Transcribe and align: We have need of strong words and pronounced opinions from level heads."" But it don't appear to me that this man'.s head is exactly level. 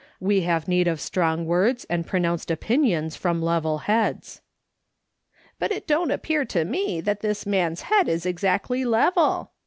We 0.19 0.41
have 0.41 0.67
need 0.67 0.87
of 0.87 0.99
strong 0.99 1.45
words 1.45 1.85
and 1.87 2.07
pronounced 2.07 2.49
opinions 2.49 3.15
from 3.15 3.39
level 3.39 3.77
heads."" 3.77 4.41
But 5.59 5.71
it 5.71 5.85
don't 5.85 6.09
appear 6.09 6.43
to 6.43 6.65
me 6.65 7.01
that 7.01 7.19
this 7.21 7.45
man'.s 7.45 7.81
head 7.83 8.09
is 8.09 8.25
exactly 8.25 8.83
level. 8.83 9.51